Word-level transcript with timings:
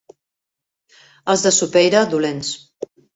Els 1.33 1.43
de 1.47 1.51
Sopeira, 1.57 2.01
dolents. 2.15 2.51